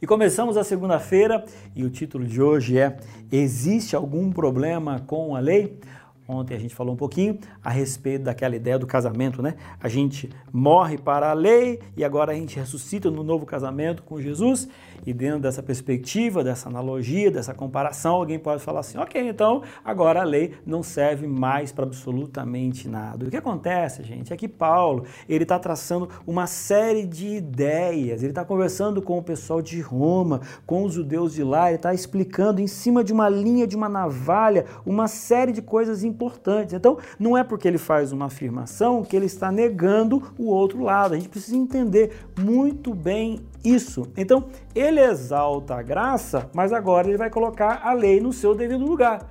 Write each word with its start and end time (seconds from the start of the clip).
E 0.00 0.06
começamos 0.06 0.58
a 0.58 0.64
segunda-feira 0.64 1.42
e 1.74 1.82
o 1.82 1.88
título 1.88 2.26
de 2.26 2.42
hoje 2.42 2.78
é 2.78 2.98
Existe 3.32 3.96
algum 3.96 4.30
problema 4.30 5.00
com 5.06 5.34
a 5.34 5.40
lei? 5.40 5.80
Ontem 6.28 6.54
a 6.56 6.58
gente 6.58 6.74
falou 6.74 6.94
um 6.94 6.96
pouquinho 6.96 7.38
a 7.62 7.70
respeito 7.70 8.24
daquela 8.24 8.56
ideia 8.56 8.78
do 8.78 8.86
casamento, 8.86 9.40
né? 9.40 9.54
A 9.80 9.88
gente 9.88 10.28
morre 10.52 10.98
para 10.98 11.30
a 11.30 11.32
lei 11.32 11.80
e 11.96 12.04
agora 12.04 12.32
a 12.32 12.34
gente 12.34 12.58
ressuscita 12.58 13.10
no 13.10 13.22
novo 13.22 13.46
casamento 13.46 14.02
com 14.02 14.20
Jesus. 14.20 14.68
E 15.06 15.12
dentro 15.12 15.40
dessa 15.40 15.62
perspectiva, 15.62 16.42
dessa 16.42 16.68
analogia, 16.68 17.30
dessa 17.30 17.54
comparação, 17.54 18.16
alguém 18.16 18.40
pode 18.40 18.60
falar 18.62 18.80
assim: 18.80 18.98
ok, 18.98 19.28
então 19.28 19.62
agora 19.84 20.22
a 20.22 20.24
lei 20.24 20.54
não 20.66 20.82
serve 20.82 21.28
mais 21.28 21.70
para 21.70 21.84
absolutamente 21.84 22.88
nada. 22.88 23.24
O 23.24 23.30
que 23.30 23.36
acontece, 23.36 24.02
gente, 24.02 24.32
é 24.32 24.36
que 24.36 24.48
Paulo 24.48 25.04
ele 25.28 25.44
está 25.44 25.60
traçando 25.60 26.08
uma 26.26 26.48
série 26.48 27.06
de 27.06 27.36
ideias. 27.36 28.22
Ele 28.22 28.32
está 28.32 28.44
conversando 28.44 29.00
com 29.00 29.16
o 29.16 29.22
pessoal 29.22 29.62
de 29.62 29.80
Roma, 29.80 30.40
com 30.66 30.82
os 30.82 30.94
judeus 30.94 31.32
de 31.32 31.44
lá. 31.44 31.68
Ele 31.68 31.76
está 31.76 31.94
explicando 31.94 32.60
em 32.60 32.66
cima 32.66 33.04
de 33.04 33.12
uma 33.12 33.28
linha 33.28 33.66
de 33.66 33.76
uma 33.76 33.88
navalha 33.88 34.64
uma 34.84 35.06
série 35.06 35.52
de 35.52 35.62
coisas 35.62 36.02
importantes 36.02 36.15
importantes. 36.16 36.72
Então, 36.72 36.98
não 37.18 37.36
é 37.36 37.44
porque 37.44 37.68
ele 37.68 37.78
faz 37.78 38.10
uma 38.10 38.26
afirmação 38.26 39.04
que 39.04 39.14
ele 39.14 39.26
está 39.26 39.52
negando 39.52 40.22
o 40.38 40.46
outro 40.46 40.82
lado. 40.82 41.14
A 41.14 41.16
gente 41.16 41.28
precisa 41.28 41.56
entender 41.56 42.26
muito 42.40 42.94
bem 42.94 43.40
isso. 43.62 44.08
Então, 44.16 44.46
ele 44.74 45.00
exalta 45.00 45.74
a 45.74 45.82
graça, 45.82 46.50
mas 46.54 46.72
agora 46.72 47.06
ele 47.06 47.18
vai 47.18 47.28
colocar 47.28 47.82
a 47.84 47.92
lei 47.92 48.18
no 48.18 48.32
seu 48.32 48.54
devido 48.54 48.84
lugar. 48.86 49.30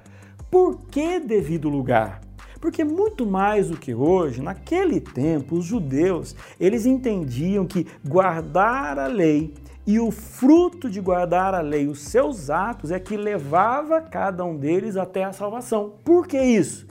Por 0.52 0.78
que 0.92 1.20
devido 1.20 1.68
lugar? 1.68 2.22
Porque 2.62 2.84
muito 2.84 3.26
mais 3.26 3.70
do 3.70 3.78
que 3.78 3.94
hoje, 3.94 4.42
naquele 4.42 5.00
tempo, 5.00 5.56
os 5.56 5.66
judeus, 5.66 6.36
eles 6.60 6.86
entendiam 6.86 7.66
que 7.66 7.86
guardar 8.08 8.98
a 8.98 9.08
lei 9.08 9.54
e 9.86 10.00
o 10.00 10.10
fruto 10.10 10.90
de 10.90 11.00
guardar 11.00 11.54
a 11.54 11.62
lei, 11.62 11.88
os 11.88 12.00
seus 12.00 12.50
atos, 12.50 12.92
é 12.92 13.00
que 13.00 13.16
levava 13.16 14.02
cada 14.02 14.44
um 14.44 14.58
deles 14.58 14.98
até 14.98 15.24
a 15.24 15.32
salvação. 15.32 15.94
Por 16.04 16.28
que 16.28 16.40
isso? 16.42 16.88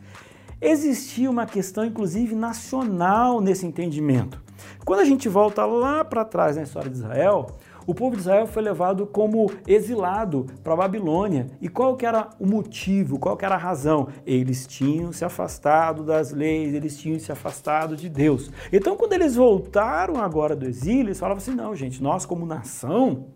Existia 0.60 1.28
uma 1.28 1.44
questão, 1.44 1.84
inclusive, 1.84 2.34
nacional 2.34 3.40
nesse 3.40 3.66
entendimento. 3.66 4.40
Quando 4.84 5.00
a 5.00 5.04
gente 5.04 5.28
volta 5.28 5.66
lá 5.66 6.04
para 6.04 6.24
trás 6.24 6.56
na 6.56 6.62
história 6.62 6.90
de 6.90 6.96
Israel, 6.96 7.48
o 7.86 7.94
povo 7.94 8.16
de 8.16 8.22
Israel 8.22 8.46
foi 8.46 8.62
levado 8.62 9.06
como 9.06 9.50
exilado 9.66 10.46
para 10.62 10.72
a 10.72 10.76
Babilônia. 10.76 11.46
E 11.60 11.68
qual 11.68 11.96
que 11.96 12.06
era 12.06 12.30
o 12.38 12.46
motivo, 12.46 13.18
qual 13.18 13.36
que 13.36 13.44
era 13.44 13.54
a 13.54 13.58
razão? 13.58 14.08
Eles 14.26 14.66
tinham 14.66 15.12
se 15.12 15.24
afastado 15.24 16.02
das 16.02 16.30
leis, 16.32 16.74
eles 16.74 16.96
tinham 16.96 17.18
se 17.18 17.30
afastado 17.30 17.96
de 17.96 18.08
Deus. 18.08 18.50
Então, 18.72 18.96
quando 18.96 19.12
eles 19.12 19.34
voltaram 19.34 20.16
agora 20.16 20.56
do 20.56 20.66
exílio, 20.66 21.08
eles 21.08 21.20
falavam 21.20 21.38
assim: 21.38 21.54
não, 21.54 21.74
gente, 21.74 22.02
nós 22.02 22.24
como 22.24 22.46
nação, 22.46 23.26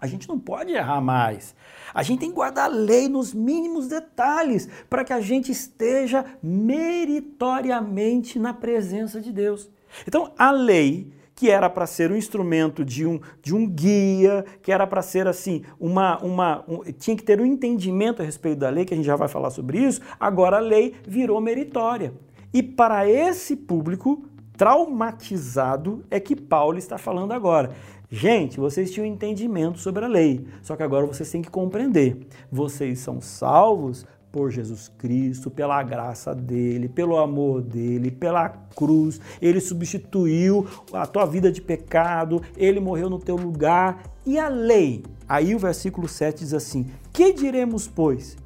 a 0.00 0.06
gente 0.06 0.28
não 0.28 0.38
pode 0.38 0.72
errar 0.72 1.00
mais. 1.00 1.54
A 1.94 2.02
gente 2.02 2.20
tem 2.20 2.30
que 2.30 2.34
guardar 2.34 2.64
a 2.64 2.74
lei 2.74 3.08
nos 3.08 3.32
mínimos 3.32 3.86
detalhes 3.86 4.68
para 4.90 5.04
que 5.04 5.12
a 5.12 5.20
gente 5.20 5.52
esteja 5.52 6.24
meritoriamente 6.42 8.38
na 8.38 8.52
presença 8.52 9.20
de 9.20 9.32
Deus. 9.32 9.70
Então, 10.06 10.32
a 10.36 10.50
lei 10.50 11.12
que 11.42 11.50
era 11.50 11.68
para 11.68 11.88
ser 11.88 12.12
um 12.12 12.14
instrumento 12.14 12.84
de 12.84 13.04
um, 13.04 13.18
de 13.42 13.52
um 13.52 13.68
guia, 13.68 14.44
que 14.62 14.70
era 14.70 14.86
para 14.86 15.02
ser 15.02 15.26
assim, 15.26 15.64
uma, 15.80 16.22
uma 16.22 16.64
um, 16.68 16.84
tinha 16.92 17.16
que 17.16 17.22
ter 17.24 17.40
um 17.40 17.44
entendimento 17.44 18.22
a 18.22 18.24
respeito 18.24 18.60
da 18.60 18.70
lei, 18.70 18.84
que 18.84 18.94
a 18.94 18.96
gente 18.96 19.06
já 19.06 19.16
vai 19.16 19.26
falar 19.26 19.50
sobre 19.50 19.80
isso, 19.80 20.00
agora 20.20 20.58
a 20.58 20.60
lei 20.60 20.94
virou 21.04 21.40
meritória. 21.40 22.14
E 22.54 22.62
para 22.62 23.08
esse 23.08 23.56
público 23.56 24.22
traumatizado 24.56 26.04
é 26.08 26.20
que 26.20 26.36
Paulo 26.36 26.78
está 26.78 26.96
falando 26.96 27.32
agora. 27.32 27.72
Gente, 28.08 28.60
vocês 28.60 28.92
tinham 28.92 29.04
entendimento 29.04 29.80
sobre 29.80 30.04
a 30.04 30.08
lei, 30.08 30.46
só 30.62 30.76
que 30.76 30.84
agora 30.84 31.06
vocês 31.06 31.28
têm 31.28 31.42
que 31.42 31.50
compreender. 31.50 32.18
Vocês 32.52 33.00
são 33.00 33.20
salvos 33.20 34.06
por 34.32 34.50
Jesus 34.50 34.90
Cristo, 34.96 35.50
pela 35.50 35.82
graça 35.82 36.34
dele, 36.34 36.88
pelo 36.88 37.18
amor 37.18 37.60
dele, 37.60 38.10
pela 38.10 38.48
cruz. 38.48 39.20
Ele 39.40 39.60
substituiu 39.60 40.66
a 40.92 41.06
tua 41.06 41.26
vida 41.26 41.52
de 41.52 41.60
pecado, 41.60 42.42
ele 42.56 42.80
morreu 42.80 43.10
no 43.10 43.18
teu 43.18 43.36
lugar. 43.36 44.02
E 44.24 44.38
a 44.38 44.48
lei? 44.48 45.04
Aí 45.28 45.54
o 45.54 45.58
versículo 45.58 46.08
7 46.08 46.38
diz 46.38 46.54
assim: 46.54 46.86
Que 47.12 47.32
diremos, 47.32 47.86
pois? 47.86 48.36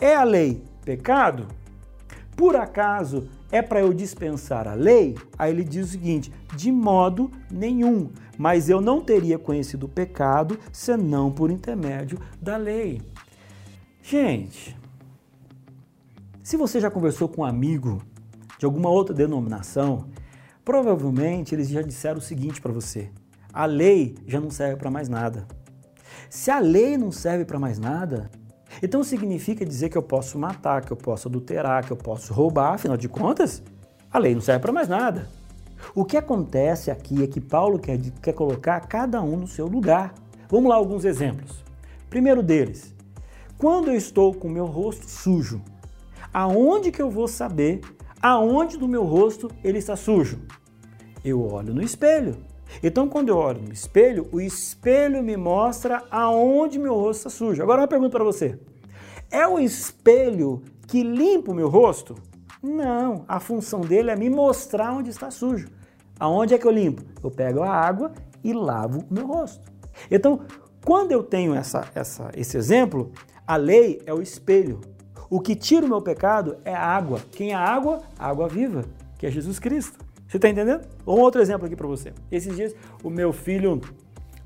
É 0.00 0.16
a 0.16 0.24
lei 0.24 0.62
pecado? 0.84 1.46
Por 2.36 2.56
acaso 2.56 3.28
é 3.52 3.62
para 3.62 3.80
eu 3.80 3.92
dispensar 3.92 4.66
a 4.66 4.74
lei? 4.74 5.16
Aí 5.38 5.52
ele 5.52 5.62
diz 5.62 5.86
o 5.86 5.90
seguinte: 5.90 6.32
de 6.56 6.72
modo 6.72 7.30
nenhum, 7.50 8.10
mas 8.38 8.68
eu 8.68 8.80
não 8.80 9.00
teria 9.00 9.38
conhecido 9.38 9.86
o 9.86 9.88
pecado 9.88 10.58
senão 10.72 11.30
por 11.30 11.50
intermédio 11.50 12.18
da 12.40 12.56
lei. 12.56 13.00
Gente, 14.02 14.76
se 16.44 16.58
você 16.58 16.78
já 16.78 16.90
conversou 16.90 17.26
com 17.26 17.40
um 17.40 17.44
amigo 17.44 18.02
de 18.58 18.66
alguma 18.66 18.90
outra 18.90 19.14
denominação, 19.14 20.08
provavelmente 20.62 21.54
eles 21.54 21.70
já 21.70 21.80
disseram 21.80 22.18
o 22.18 22.22
seguinte 22.22 22.60
para 22.60 22.70
você: 22.70 23.10
a 23.50 23.64
lei 23.64 24.14
já 24.26 24.38
não 24.38 24.50
serve 24.50 24.76
para 24.76 24.90
mais 24.90 25.08
nada. 25.08 25.48
Se 26.28 26.50
a 26.50 26.58
lei 26.58 26.98
não 26.98 27.10
serve 27.10 27.46
para 27.46 27.58
mais 27.58 27.78
nada, 27.78 28.30
então 28.82 29.02
significa 29.02 29.64
dizer 29.64 29.88
que 29.88 29.96
eu 29.96 30.02
posso 30.02 30.38
matar, 30.38 30.84
que 30.84 30.92
eu 30.92 30.98
posso 30.98 31.28
adulterar, 31.28 31.86
que 31.86 31.90
eu 31.90 31.96
posso 31.96 32.34
roubar, 32.34 32.74
afinal 32.74 32.98
de 32.98 33.08
contas, 33.08 33.62
a 34.12 34.18
lei 34.18 34.34
não 34.34 34.42
serve 34.42 34.60
para 34.60 34.72
mais 34.72 34.86
nada. 34.86 35.26
O 35.94 36.04
que 36.04 36.18
acontece 36.18 36.90
aqui 36.90 37.24
é 37.24 37.26
que 37.26 37.40
Paulo 37.40 37.78
quer, 37.78 37.98
quer 38.20 38.34
colocar 38.34 38.80
cada 38.80 39.22
um 39.22 39.38
no 39.38 39.46
seu 39.46 39.66
lugar. 39.66 40.12
Vamos 40.50 40.68
lá 40.68 40.76
alguns 40.76 41.06
exemplos. 41.06 41.64
Primeiro 42.10 42.42
deles, 42.42 42.94
quando 43.56 43.88
eu 43.88 43.96
estou 43.96 44.34
com 44.34 44.46
meu 44.46 44.66
rosto 44.66 45.08
sujo, 45.08 45.62
aonde 46.34 46.90
que 46.90 47.00
eu 47.00 47.08
vou 47.08 47.28
saber 47.28 47.80
aonde 48.20 48.76
do 48.76 48.88
meu 48.88 49.04
rosto 49.04 49.48
ele 49.62 49.78
está 49.78 49.94
sujo? 49.94 50.40
Eu 51.24 51.40
olho 51.40 51.72
no 51.72 51.82
espelho. 51.82 52.36
Então, 52.82 53.08
quando 53.08 53.28
eu 53.28 53.36
olho 53.36 53.62
no 53.62 53.72
espelho, 53.72 54.28
o 54.32 54.40
espelho 54.40 55.22
me 55.22 55.36
mostra 55.36 56.02
aonde 56.10 56.78
meu 56.78 56.94
rosto 56.94 57.28
está 57.28 57.30
sujo. 57.30 57.62
Agora, 57.62 57.82
uma 57.82 57.88
pergunta 57.88 58.10
para 58.10 58.24
você: 58.24 58.58
é 59.30 59.46
o 59.46 59.58
espelho 59.58 60.62
que 60.86 61.02
limpa 61.02 61.52
o 61.52 61.54
meu 61.54 61.68
rosto? 61.68 62.14
Não, 62.62 63.24
a 63.28 63.38
função 63.38 63.80
dele 63.82 64.10
é 64.10 64.16
me 64.16 64.30
mostrar 64.30 64.92
onde 64.92 65.10
está 65.10 65.30
sujo. 65.30 65.68
Aonde 66.18 66.54
é 66.54 66.58
que 66.58 66.66
eu 66.66 66.70
limpo? 66.70 67.02
Eu 67.22 67.30
pego 67.30 67.62
a 67.62 67.70
água 67.70 68.12
e 68.42 68.52
lavo 68.52 69.04
o 69.10 69.14
meu 69.14 69.26
rosto. 69.26 69.70
Então, 70.10 70.40
quando 70.84 71.12
eu 71.12 71.22
tenho 71.22 71.54
essa, 71.54 71.88
essa, 71.94 72.30
esse 72.34 72.56
exemplo, 72.56 73.12
a 73.46 73.56
lei 73.56 74.00
é 74.06 74.14
o 74.14 74.22
espelho. 74.22 74.80
O 75.30 75.40
que 75.40 75.54
tira 75.54 75.86
o 75.86 75.88
meu 75.88 76.02
pecado 76.02 76.56
é 76.64 76.74
a 76.74 76.86
água. 76.86 77.20
Quem 77.32 77.52
é 77.52 77.54
a 77.54 77.60
água? 77.60 78.02
A 78.18 78.28
água 78.28 78.48
viva, 78.48 78.84
que 79.18 79.26
é 79.26 79.30
Jesus 79.30 79.58
Cristo. 79.58 79.98
Você 80.28 80.36
está 80.36 80.48
entendendo? 80.48 80.86
Um 81.06 81.12
outro 81.12 81.40
exemplo 81.40 81.66
aqui 81.66 81.76
para 81.76 81.86
você. 81.86 82.12
Esses 82.30 82.56
dias 82.56 82.74
o 83.02 83.10
meu 83.10 83.32
filho 83.32 83.80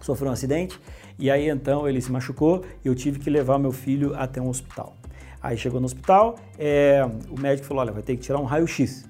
sofreu 0.01 0.29
um 0.29 0.33
acidente 0.33 0.79
e 1.19 1.31
aí 1.31 1.49
então 1.49 1.89
ele 1.89 2.01
se 2.01 2.13
machucou 2.13 2.65
e 2.85 2.89
eu 2.89 2.95
tive 2.95 3.19
que 3.19 3.29
levar 3.29 3.59
meu 3.59 3.73
filho 3.73 4.15
até 4.15 4.41
um 4.41 4.49
hospital. 4.49 4.95
Aí 5.43 5.57
chegou 5.57 5.81
no 5.81 5.87
hospital, 5.87 6.37
é, 6.59 7.09
o 7.31 7.41
médico 7.41 7.67
falou: 7.67 7.83
olha, 7.83 7.93
vai 7.93 8.03
ter 8.03 8.17
que 8.17 8.23
tirar 8.23 8.39
um 8.39 8.45
raio-x. 8.45 9.09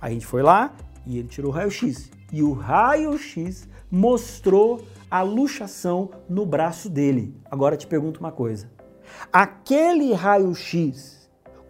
Aí 0.00 0.10
a 0.10 0.14
gente 0.14 0.26
foi 0.26 0.42
lá 0.42 0.74
e 1.06 1.18
ele 1.18 1.28
tirou 1.28 1.50
o 1.50 1.54
raio-x. 1.54 2.10
E 2.32 2.42
o 2.42 2.52
raio-x 2.52 3.68
mostrou 3.90 4.84
a 5.10 5.22
luxação 5.22 6.10
no 6.28 6.46
braço 6.46 6.88
dele. 6.88 7.34
Agora 7.50 7.76
te 7.76 7.86
pergunto 7.86 8.20
uma 8.20 8.30
coisa: 8.30 8.70
aquele 9.32 10.12
raio-x 10.12 11.20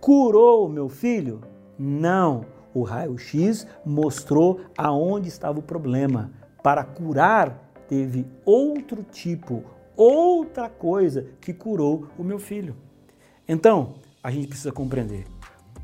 Curou 0.01 0.67
o 0.67 0.69
meu 0.69 0.89
filho? 0.89 1.43
Não. 1.79 2.47
O 2.73 2.83
raio-x 2.83 3.67
mostrou 3.85 4.61
aonde 4.77 5.29
estava 5.29 5.59
o 5.59 5.63
problema. 5.63 6.33
Para 6.63 6.85
curar, 6.85 7.71
teve 7.87 8.27
outro 8.45 9.03
tipo, 9.03 9.63
outra 9.95 10.71
coisa 10.71 11.27
que 11.41 11.53
curou 11.53 12.07
o 12.17 12.25
meu 12.25 12.39
filho. 12.39 12.75
Então, 13.47 13.95
a 14.23 14.31
gente 14.31 14.49
precisa 14.49 14.73
compreender. 14.73 15.27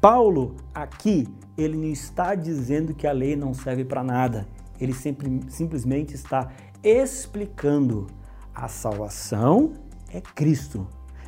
Paulo, 0.01 0.57
aqui, 0.73 1.29
ele 1.59 1.77
não 1.77 1.89
está 1.89 2.35
dizendo 2.35 2.95
que 2.95 3.07
a 3.07 3.13
lei 3.13 3.37
não 3.37 3.53
serve 3.53 3.85
para 3.85 4.03
nada. 4.03 4.47
Ele 4.81 4.95
sempre, 4.95 5.41
simplesmente 5.49 6.15
está 6.15 6.51
explicando 6.83 8.07
a 8.55 8.69
salvação 8.69 9.75
é 10.11 10.21
Cristo 10.21 10.87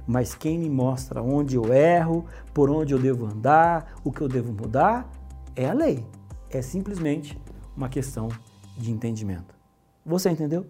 mas 0.08 0.34
quem 0.34 0.58
me 0.58 0.70
mostra 0.70 1.22
onde 1.22 1.54
eu 1.54 1.70
erro, 1.70 2.24
por 2.54 2.70
onde 2.70 2.94
eu 2.94 2.98
devo 2.98 3.26
andar, 3.26 4.00
o 4.02 4.10
que 4.10 4.22
eu 4.22 4.28
devo 4.28 4.50
mudar, 4.50 5.06
é 5.54 5.68
a 5.68 5.74
lei. 5.74 6.02
É 6.48 6.62
simplesmente 6.62 7.38
uma 7.76 7.90
questão 7.90 8.28
de 8.74 8.90
entendimento. 8.90 9.54
Você 10.06 10.30
entendeu? 10.30 10.66